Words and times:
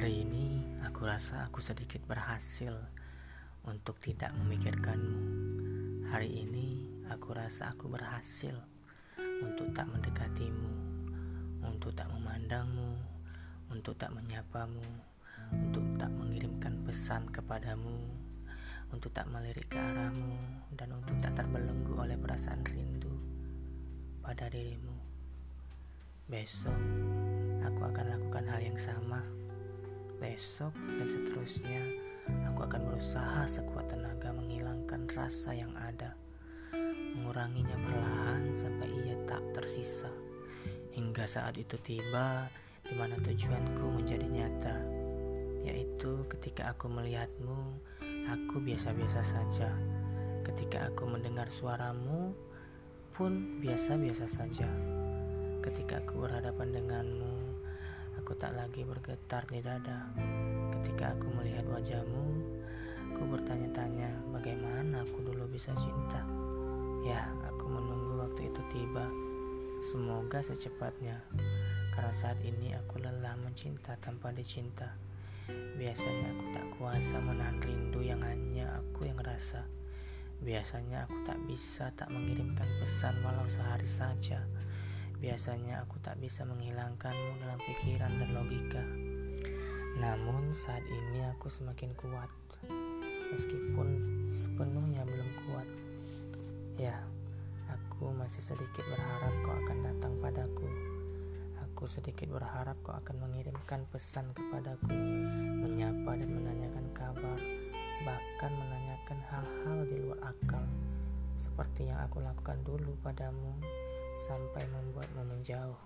Hari 0.00 0.24
ini 0.24 0.64
aku 0.80 1.04
rasa 1.04 1.44
aku 1.44 1.60
sedikit 1.60 2.00
berhasil 2.08 2.72
untuk 3.68 4.00
tidak 4.00 4.32
memikirkanmu. 4.32 5.20
Hari 6.08 6.40
ini 6.40 6.88
aku 7.12 7.36
rasa 7.36 7.68
aku 7.68 7.84
berhasil 7.92 8.56
untuk 9.44 9.68
tak 9.76 9.92
mendekatimu, 9.92 10.72
untuk 11.68 11.92
tak 11.92 12.08
memandangmu, 12.16 12.96
untuk 13.68 13.92
tak 14.00 14.08
menyapamu, 14.16 14.80
untuk 15.52 15.84
tak 16.00 16.08
mengirimkan 16.16 16.80
pesan 16.88 17.28
kepadamu, 17.28 18.00
untuk 18.96 19.12
tak 19.12 19.28
melirik 19.28 19.68
ke 19.68 19.76
arahmu, 19.76 20.64
dan 20.80 20.96
untuk 20.96 21.20
tak 21.20 21.36
terbelenggu 21.36 21.92
oleh 22.00 22.16
perasaan 22.16 22.64
rindu 22.64 23.20
pada 24.24 24.48
dirimu. 24.48 24.96
Besok 26.24 26.80
aku 27.68 27.84
akan 27.84 28.16
lakukan 28.16 28.48
hal 28.48 28.64
yang 28.64 28.80
sama 28.80 29.39
besok 30.20 30.76
dan 30.76 31.08
seterusnya 31.08 31.82
aku 32.44 32.68
akan 32.68 32.92
berusaha 32.92 33.48
sekuat 33.48 33.88
tenaga 33.88 34.30
menghilangkan 34.36 35.08
rasa 35.16 35.56
yang 35.56 35.72
ada. 35.80 36.12
Menguranginya 37.16 37.74
perlahan 37.74 38.52
sampai 38.54 38.88
ia 39.00 39.16
tak 39.24 39.42
tersisa. 39.56 40.12
Hingga 40.92 41.24
saat 41.24 41.56
itu 41.56 41.80
tiba 41.80 42.52
di 42.84 42.94
mana 42.94 43.16
tujuanku 43.18 43.86
menjadi 43.88 44.26
nyata 44.28 44.76
yaitu 45.60 46.24
ketika 46.36 46.72
aku 46.72 46.88
melihatmu 46.88 47.80
aku 48.28 48.60
biasa-biasa 48.60 49.24
saja. 49.24 49.72
Ketika 50.44 50.92
aku 50.92 51.08
mendengar 51.08 51.48
suaramu 51.48 52.32
pun 53.16 53.60
biasa-biasa 53.60 54.28
saja. 54.28 54.68
Ketika 55.60 56.00
aku 56.00 56.24
berhadapan 56.24 56.72
denganmu 56.72 57.59
Aku 58.30 58.38
tak 58.38 58.54
lagi 58.54 58.86
bergetar 58.86 59.42
di 59.50 59.58
dada 59.58 60.06
ketika 60.70 61.18
aku 61.18 61.34
melihat 61.34 61.66
wajahmu. 61.66 62.30
Aku 63.10 63.26
bertanya-tanya 63.26 64.06
bagaimana 64.30 65.02
aku 65.02 65.18
dulu 65.26 65.50
bisa 65.50 65.74
cinta. 65.74 66.22
Ya, 67.02 67.26
aku 67.42 67.66
menunggu 67.66 68.22
waktu 68.22 68.46
itu 68.46 68.62
tiba. 68.70 69.02
Semoga 69.82 70.46
secepatnya. 70.46 71.18
Karena 71.90 72.14
saat 72.14 72.38
ini 72.46 72.70
aku 72.70 73.02
lelah 73.02 73.34
mencinta 73.34 73.98
tanpa 73.98 74.30
dicinta. 74.30 74.94
Biasanya 75.50 76.30
aku 76.30 76.44
tak 76.54 76.66
kuasa 76.78 77.18
menahan 77.18 77.58
rindu 77.58 77.98
yang 77.98 78.22
hanya 78.22 78.78
aku 78.78 79.10
yang 79.10 79.18
rasa. 79.18 79.66
Biasanya 80.38 81.10
aku 81.10 81.18
tak 81.26 81.38
bisa 81.50 81.90
tak 81.98 82.14
mengirimkan 82.14 82.70
pesan 82.78 83.26
walau 83.26 83.50
sehari 83.50 83.90
saja. 83.90 84.46
Biasanya 85.20 85.84
aku 85.84 86.00
tak 86.00 86.16
bisa 86.16 86.48
menghilangkanmu 86.48 87.44
dalam 87.44 87.60
pikiran 87.60 88.08
dan 88.08 88.32
logika. 88.32 88.80
Namun 90.00 90.56
saat 90.56 90.80
ini 90.88 91.28
aku 91.28 91.52
semakin 91.52 91.92
kuat, 91.92 92.32
meskipun 93.28 93.88
sepenuhnya 94.32 95.04
belum 95.04 95.30
kuat. 95.44 95.68
Ya, 96.80 97.04
aku 97.68 98.16
masih 98.16 98.40
sedikit 98.40 98.80
berharap 98.88 99.34
kau 99.44 99.52
akan 99.60 99.78
datang 99.92 100.12
padaku. 100.24 100.68
Aku 101.68 101.84
sedikit 101.84 102.32
berharap 102.32 102.80
kau 102.80 102.96
akan 102.96 103.20
mengirimkan 103.20 103.84
pesan 103.92 104.32
kepadaku, 104.32 104.88
menyapa 105.60 106.16
dan 106.16 106.32
menanyakan 106.32 106.86
kabar, 106.96 107.40
bahkan 108.08 108.52
menanyakan 108.56 109.20
hal-hal 109.28 109.78
di 109.84 109.96
luar 110.00 110.32
akal, 110.32 110.64
seperti 111.36 111.92
yang 111.92 112.00
aku 112.08 112.24
lakukan 112.24 112.56
dulu 112.64 112.96
padamu 113.04 113.52
sampai 114.20 114.68
membuatmu 114.68 115.22
menjauh. 115.32 115.80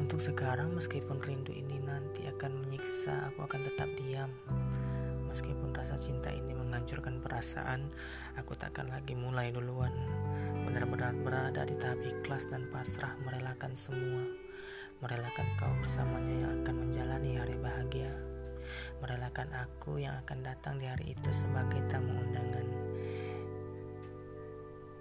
Untuk 0.00 0.16
sekarang, 0.16 0.72
meskipun 0.72 1.20
rindu 1.20 1.52
ini 1.52 1.76
nanti 1.76 2.24
akan 2.24 2.64
menyiksa, 2.64 3.28
aku 3.28 3.44
akan 3.44 3.60
tetap 3.68 3.88
diam. 4.00 4.32
Meskipun 5.28 5.76
rasa 5.76 6.00
cinta 6.00 6.32
ini 6.32 6.56
menghancurkan 6.56 7.20
perasaan, 7.20 7.92
aku 8.36 8.56
takkan 8.56 8.88
lagi 8.88 9.12
mulai 9.12 9.52
duluan. 9.52 9.92
Benar-benar 10.64 11.12
berada 11.20 11.68
di 11.68 11.76
tahap 11.76 12.00
ikhlas 12.00 12.48
dan 12.48 12.64
pasrah 12.72 13.12
merelakan 13.28 13.76
semua. 13.76 14.24
Merelakan 15.04 15.48
kau 15.60 15.72
bersamanya 15.84 16.48
yang 16.48 16.52
akan 16.64 16.76
menjalani 16.88 17.30
hari 17.36 17.56
bahagia. 17.60 18.12
Merelakan 19.04 19.52
aku 19.52 20.00
yang 20.00 20.16
akan 20.24 20.40
datang 20.40 20.80
di 20.80 20.88
hari 20.88 21.12
itu 21.12 21.30
sebagai 21.32 21.80
tamu 21.92 22.16
undangan. 22.16 22.66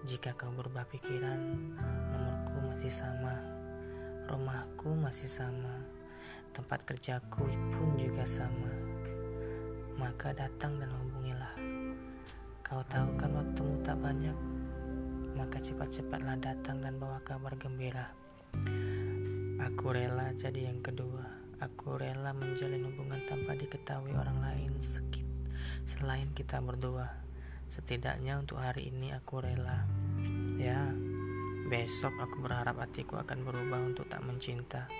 Jika 0.00 0.32
kau 0.32 0.48
berubah 0.56 0.88
pikiran, 0.88 1.36
nomorku 2.08 2.56
masih 2.72 2.88
sama, 2.88 3.36
rumahku 4.32 4.96
masih 4.96 5.28
sama, 5.28 5.84
tempat 6.56 6.88
kerjaku 6.88 7.44
pun 7.68 8.00
juga 8.00 8.24
sama. 8.24 8.72
Maka 10.00 10.32
datang 10.32 10.80
dan 10.80 10.88
hubungilah. 10.88 11.52
Kau 12.64 12.80
tahu 12.88 13.12
kan 13.20 13.28
waktumu 13.36 13.76
tak 13.84 14.00
banyak, 14.00 14.36
maka 15.36 15.60
cepat-cepatlah 15.60 16.40
datang 16.40 16.80
dan 16.80 16.96
bawa 16.96 17.20
kabar 17.20 17.52
gembira. 17.60 18.08
Aku 19.60 19.92
rela 19.92 20.32
jadi 20.32 20.72
yang 20.72 20.80
kedua. 20.80 21.28
Aku 21.60 22.00
rela 22.00 22.32
menjalin 22.32 22.88
hubungan 22.88 23.20
tanpa 23.28 23.52
diketahui 23.52 24.16
orang 24.16 24.40
lain 24.40 24.72
selain 25.84 26.32
kita 26.32 26.62
berdua. 26.64 27.29
Setidaknya 27.70 28.34
untuk 28.42 28.58
hari 28.58 28.90
ini 28.90 29.14
aku 29.14 29.46
rela. 29.46 29.86
Ya, 30.58 30.90
besok 31.70 32.10
aku 32.18 32.42
berharap 32.42 32.82
hatiku 32.82 33.22
akan 33.22 33.46
berubah 33.46 33.78
untuk 33.86 34.10
tak 34.10 34.26
mencinta, 34.26 34.90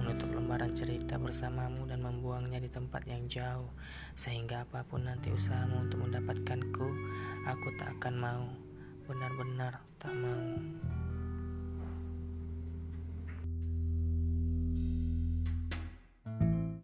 menutup 0.00 0.32
lembaran 0.32 0.72
cerita 0.72 1.20
bersamamu 1.20 1.84
dan 1.84 2.00
membuangnya 2.00 2.64
di 2.64 2.72
tempat 2.72 3.04
yang 3.04 3.28
jauh, 3.28 3.68
sehingga 4.16 4.64
apa 4.64 4.88
pun 4.88 5.04
nanti 5.04 5.28
usahamu 5.28 5.84
untuk 5.84 6.08
mendapatkanku, 6.08 6.88
aku 7.44 7.68
tak 7.76 7.92
akan 8.00 8.14
mau, 8.16 8.44
benar-benar 9.04 9.76
tak 10.00 10.16
mau. 10.16 10.67